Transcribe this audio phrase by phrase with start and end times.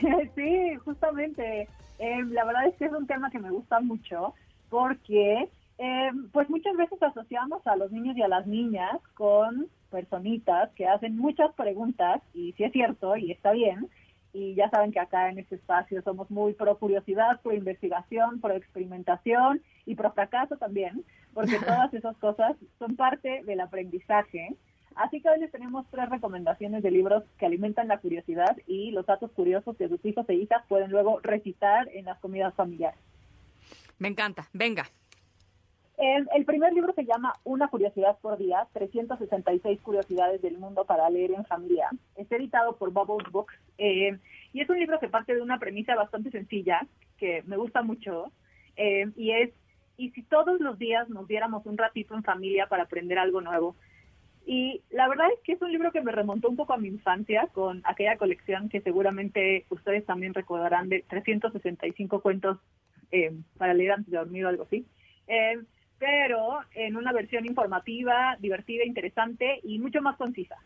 [0.34, 1.68] Sí, justamente.
[1.98, 4.34] Eh, la verdad es que es un tema que me gusta mucho
[4.70, 5.48] porque
[5.78, 10.86] eh, pues muchas veces asociamos a los niños y a las niñas con personitas que
[10.86, 13.88] hacen muchas preguntas y si es cierto y está bien.
[14.32, 18.54] Y ya saben que acá en este espacio somos muy pro curiosidad, pro investigación, pro
[18.54, 24.54] experimentación y pro fracaso también, porque todas esas cosas son parte del aprendizaje
[24.96, 29.06] Así que hoy les tenemos tres recomendaciones de libros que alimentan la curiosidad y los
[29.06, 33.00] datos curiosos que sus hijos e hijas pueden luego recitar en las comidas familiares.
[33.98, 34.84] Me encanta, venga.
[36.00, 41.32] El, primer libro se llama Una curiosidad por día, 366 curiosidades del mundo para leer
[41.32, 41.90] en familia.
[42.16, 44.18] Está editado por Bubbles Books eh,
[44.54, 46.86] y es un libro que parte de una premisa bastante sencilla
[47.18, 48.32] que me gusta mucho
[48.76, 49.50] eh, y es,
[49.98, 53.76] ¿y si todos los días nos diéramos un ratito en familia para aprender algo nuevo?
[54.52, 56.88] Y la verdad es que es un libro que me remontó un poco a mi
[56.88, 62.58] infancia con aquella colección que seguramente ustedes también recordarán de 365 cuentos
[63.12, 64.84] eh, para leer antes de dormir o algo así.
[65.28, 65.56] Eh,
[66.00, 70.56] pero en una versión informativa, divertida, interesante y mucho más concisa.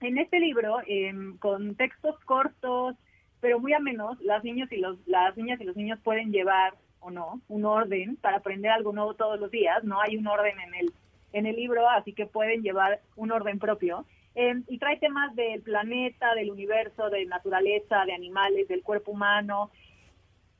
[0.00, 2.96] En este libro, em, con textos cortos,
[3.40, 7.12] pero muy amenos, las niñas y los las niñas y los niños pueden llevar o
[7.12, 9.84] no un orden para aprender algo nuevo todos los días.
[9.84, 10.92] No hay un orden en el
[11.34, 14.06] en el libro, así que pueden llevar un orden propio.
[14.34, 19.70] Em, y trae temas del planeta, del universo, de naturaleza, de animales, del cuerpo humano.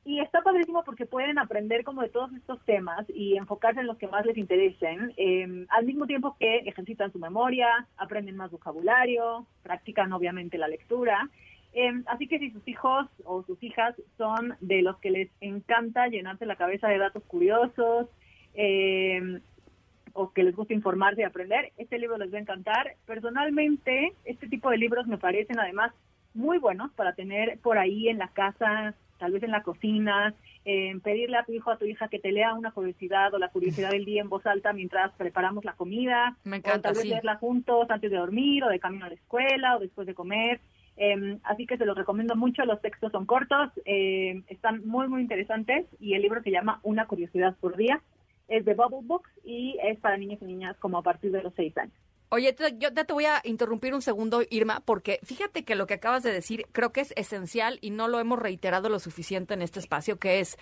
[0.05, 3.97] Y está padrísimo porque pueden aprender como de todos estos temas y enfocarse en los
[3.97, 9.47] que más les interesen, em, al mismo tiempo que ejercitan su memoria, aprenden más vocabulario,
[9.63, 11.31] practican obviamente la lectura.
[11.73, 16.07] Em, así que si sus hijos o sus hijas son de los que les encanta
[16.09, 18.09] llenarse la cabeza de datos curiosos,
[18.55, 19.41] eh,
[20.15, 22.95] o que les gusta informarse y aprender, este libro les va a encantar.
[23.05, 25.93] Personalmente, este tipo de libros me parecen además
[26.33, 30.35] muy buenos para tener por ahí en la casa, tal vez en la cocina,
[31.03, 33.49] pedirle a tu hijo o a tu hija que te lea una curiosidad o la
[33.49, 36.37] curiosidad del día en voz alta mientras preparamos la comida.
[36.45, 39.15] Me encanta, o tal vez leerla juntos antes de dormir o de camino a la
[39.15, 40.61] escuela o después de comer.
[40.97, 45.23] Em, así que se los recomiendo mucho, los textos son cortos, em, están muy, muy
[45.23, 48.01] interesantes y el libro se llama Una curiosidad por día
[48.49, 51.53] es de Bubble Books y es para niños y niñas como a partir de los
[51.55, 51.95] seis años.
[52.31, 55.95] Oye, yo ya te voy a interrumpir un segundo, Irma, porque fíjate que lo que
[55.95, 59.63] acabas de decir creo que es esencial y no lo hemos reiterado lo suficiente en
[59.63, 60.59] este espacio, que es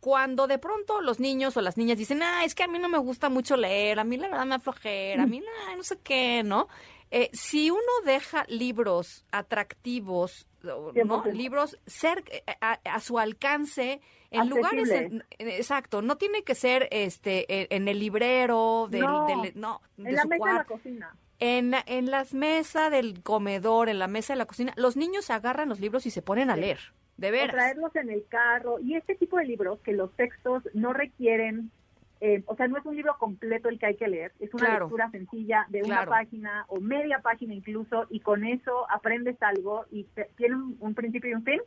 [0.00, 2.88] cuando de pronto los niños o las niñas dicen, ah, es que a mí no
[2.88, 5.42] me gusta mucho leer, a mí la verdad me aflojera, a mí
[5.76, 6.68] no sé qué, ¿no?
[7.10, 11.24] Eh, si uno deja libros atractivos, ¿no?
[11.26, 14.00] libros ser, eh, a, su alcance,
[14.30, 14.90] en lugares,
[15.38, 20.46] exacto, no tiene que ser este en, el librero, del, no, no en la mesa
[20.46, 21.16] de la cocina.
[21.38, 25.68] En, en las mesas del comedor, en la mesa de la cocina, los niños agarran
[25.68, 26.78] los libros y se ponen a leer,
[27.16, 27.50] de veras.
[27.50, 31.70] O traerlos en el carro, y este tipo de libros que los textos no requieren
[32.24, 34.78] eh, o sea, no es un libro completo el que hay que leer, es una
[34.78, 40.06] lectura sencilla de una página o media página incluso, y con eso aprendes algo y
[40.36, 41.60] tiene un, principio y un fin.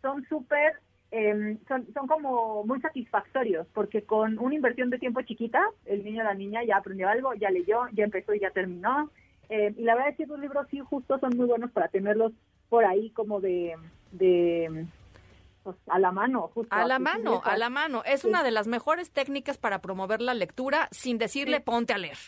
[0.00, 5.62] Son súper, em, son, son como muy satisfactorios, porque con una inversión de tiempo chiquita,
[5.84, 9.10] el niño o la niña ya aprendió algo, ya leyó, ya empezó y ya terminó.
[9.50, 12.32] Eh, y la verdad es que esos libros sí justo son muy buenos para tenerlos
[12.70, 13.76] por ahí como de
[15.62, 16.74] pues, a la mano, justo.
[16.74, 18.02] A la mano, a la mano.
[18.04, 22.18] Es una de las mejores técnicas para promover la lectura sin decirle ponte a leer,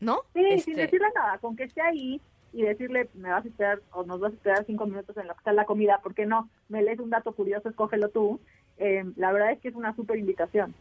[0.00, 0.20] ¿no?
[0.34, 2.20] Sí, sin este decirle nada, con que esté ahí
[2.52, 5.34] y decirle me vas a esperar o nos vas a esperar cinco minutos en lo
[5.34, 6.48] que está la comida, ¿por qué no?
[6.68, 8.40] Me lees un dato curioso, escógelo tú.
[8.78, 10.74] Eh, la verdad es que es una súper invitación.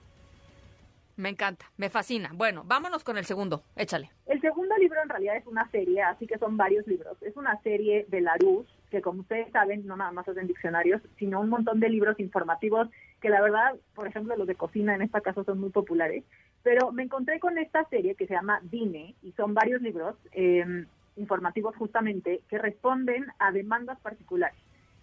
[1.15, 2.31] Me encanta, me fascina.
[2.33, 4.11] Bueno, vámonos con el segundo, échale.
[4.25, 7.17] El segundo libro en realidad es una serie, así que son varios libros.
[7.21, 11.39] Es una serie de Larousse, que como ustedes saben, no nada más hacen diccionarios, sino
[11.39, 12.89] un montón de libros informativos
[13.21, 16.23] que la verdad, por ejemplo, los de cocina en este caso son muy populares.
[16.63, 20.85] Pero me encontré con esta serie que se llama Dine y son varios libros em,
[21.15, 24.59] informativos justamente que responden a demandas particulares.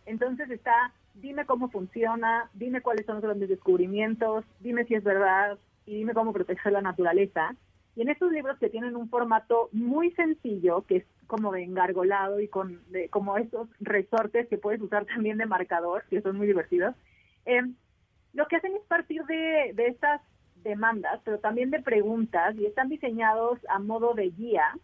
[0.06, 5.58] Entonces está, dime cómo funciona, dime cuáles son los grandes descubrimientos, dime si es verdad,
[5.88, 7.54] y dime cómo proteger la naturaleza.
[7.96, 12.40] Y en estos libros que tienen un formato muy sencillo, que es como de engargolado
[12.40, 16.46] y con de, como estos resortes que puedes usar también de marcador, que son muy
[16.46, 16.94] divertidos,
[17.46, 17.62] eh,
[18.34, 20.20] lo que hacen es partir de, de estas
[20.62, 24.76] demandas, pero también de preguntas, y están diseñados a modo de guía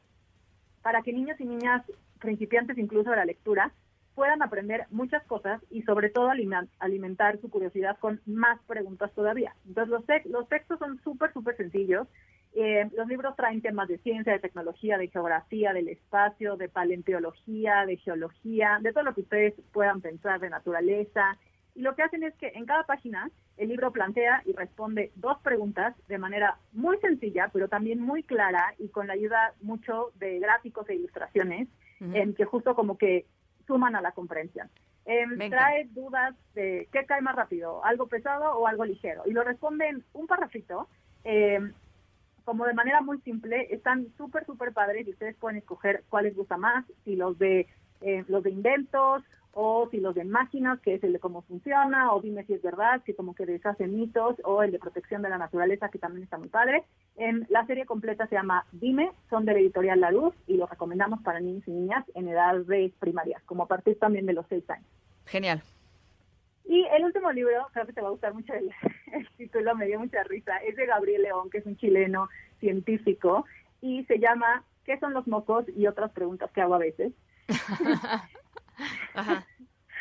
[0.82, 1.82] para que niños y niñas
[2.18, 3.72] principiantes incluso de la lectura
[4.14, 6.30] puedan aprender muchas cosas y sobre todo
[6.78, 9.54] alimentar su curiosidad con más preguntas todavía.
[9.66, 12.06] Entonces los, los textos son súper, súper sencillos.
[12.54, 17.84] Eh, los libros traen temas de ciencia, de tecnología, de geografía, del espacio, de paleontología,
[17.84, 21.36] de geología, de todo lo que ustedes puedan pensar, de naturaleza.
[21.74, 25.38] Y lo que hacen es que en cada página el libro plantea y responde dos
[25.40, 30.38] preguntas de manera muy sencilla, pero también muy clara y con la ayuda mucho de
[30.38, 31.68] gráficos e ilustraciones,
[32.00, 33.26] en que justo como que
[33.66, 34.68] suman a la comprensión.
[35.06, 39.22] Em, trae dudas de qué cae más rápido, algo pesado o algo ligero.
[39.26, 40.88] Y lo responden un parrafito,
[41.24, 41.72] em,
[42.44, 43.68] como de manera muy simple.
[43.70, 47.66] Están súper, súper padres y ustedes pueden escoger cuál les gusta más, si los de,
[48.00, 49.22] eh, los de inventos
[49.54, 52.62] o si los de máquinas, que es el de cómo funciona, o dime si es
[52.62, 56.24] verdad, que como que deshace mitos, o el de protección de la naturaleza, que también
[56.24, 56.84] está muy padre.
[57.16, 60.66] En la serie completa se llama Dime, son de la editorial La Luz y lo
[60.66, 64.46] recomendamos para niños y niñas en edad de primaria, como a partir también de los
[64.48, 64.86] seis años.
[65.26, 65.62] Genial.
[66.66, 68.70] Y el último libro, creo que te va a gustar mucho el,
[69.12, 72.28] el título, me dio mucha risa, es de Gabriel León, que es un chileno
[72.58, 73.44] científico,
[73.80, 75.64] y se llama ¿Qué son los mocos?
[75.76, 77.12] y otras preguntas que hago a veces.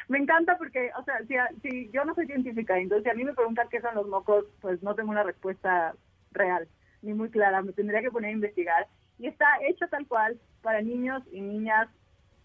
[0.10, 1.19] Me encanta porque, o sea,
[1.62, 4.45] si, yo no soy científica, entonces si a mí me preguntan qué son los mocos,
[4.62, 5.95] pues no tengo una respuesta
[6.31, 6.68] real
[7.01, 8.88] ni muy clara, me tendría que poner a investigar.
[9.19, 11.89] Y está hecho tal cual para niños y niñas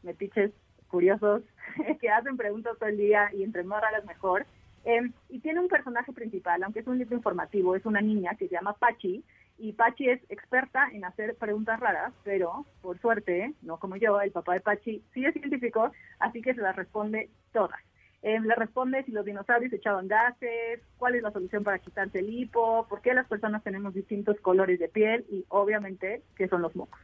[0.03, 0.53] metiches
[0.89, 1.43] curiosos
[2.01, 4.47] que hacen preguntas todo el día y entre más raras mejor.
[4.85, 8.49] Em, y tiene un personaje principal, aunque es un libro informativo, es una niña que
[8.49, 9.25] se llama Pachi,
[9.59, 14.31] y Pachi es experta en hacer preguntas raras, pero por suerte, no como yo, el
[14.31, 15.91] papá de Pachi sí es científico,
[16.21, 17.81] así que se las responde todas.
[18.23, 22.33] Eh, le responde si los dinosaurios echaban gases, cuál es la solución para quitarse el
[22.33, 26.75] hipo, por qué las personas tenemos distintos colores de piel y obviamente qué son los
[26.75, 27.01] mocos.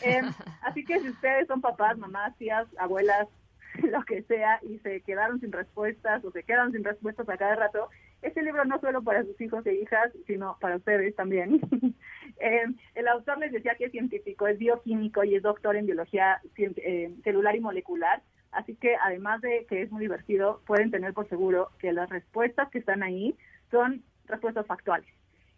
[0.00, 0.24] Em,
[0.62, 3.28] así que si ustedes son papás, mamás, tías, abuelas,
[3.82, 7.56] lo que sea, y se quedaron sin respuestas o se quedan sin respuestas a cada
[7.56, 7.88] rato,
[8.22, 11.60] este libro no solo para sus hijos e hijas, sino para ustedes también.
[12.40, 12.64] eh,
[12.94, 17.14] el autor les decía que es científico, es bioquímico y es doctor en biología eh,
[17.24, 18.22] celular y molecular.
[18.52, 22.70] Así que además de que es muy divertido, pueden tener por seguro que las respuestas
[22.70, 23.34] que están ahí
[23.70, 25.08] son respuestas factuales.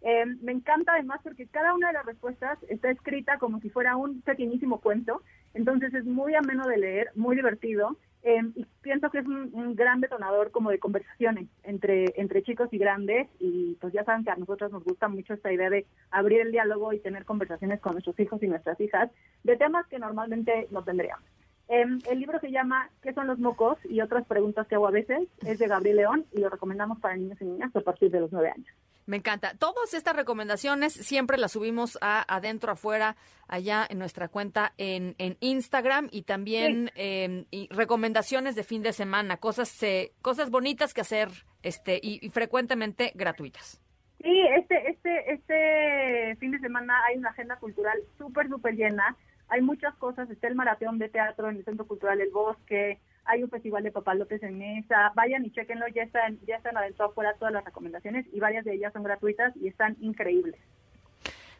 [0.00, 3.96] Eh, me encanta además porque cada una de las respuestas está escrita como si fuera
[3.96, 5.22] un pequeñísimo cuento,
[5.54, 7.96] entonces es muy ameno de leer, muy divertido
[8.26, 12.78] Em, y pienso que es un, gran detonador como de conversaciones entre, entre chicos y
[12.78, 16.40] grandes y pues ya saben que a nosotros nos gusta mucho esta idea de abrir
[16.40, 19.10] el diálogo y tener conversaciones con nuestros hijos y nuestras hijas
[19.42, 21.26] de temas que normalmente no tendríamos.
[21.68, 23.76] Em, el libro se llama ¿Qué son los mocos?
[23.84, 27.16] y otras preguntas que hago a veces es de Gabriel León y lo recomendamos para
[27.16, 28.74] niños y niñas a partir de los nueve años.
[29.06, 29.54] Me encanta.
[29.58, 33.16] Todas estas recomendaciones siempre las subimos a adentro, afuera,
[33.48, 38.92] allá en nuestra cuenta en, en Instagram y también em, y recomendaciones de fin de
[38.92, 41.28] semana, cosas eh, cosas bonitas que hacer
[41.62, 43.80] este y, frecuentemente gratuitas.
[44.22, 49.16] Sí, este, este, este fin de semana hay una agenda cultural súper, súper llena.
[49.48, 50.30] Hay muchas cosas.
[50.30, 53.92] Está el maratón de teatro en el Centro Cultural El Bosque hay un festival de
[53.92, 58.26] papalotes en mesa, vayan y chequenlo, ya están, ya están adentro afuera todas las recomendaciones
[58.32, 60.56] y varias de ellas son gratuitas y están increíbles.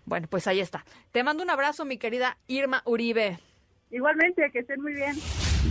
[0.05, 0.85] Bueno, pues ahí está.
[1.13, 3.39] Te mando un abrazo, mi querida Irma Uribe.
[3.91, 5.15] Igualmente, que estén muy bien.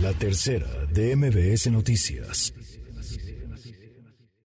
[0.02, 2.52] La tercera de MBS Noticias.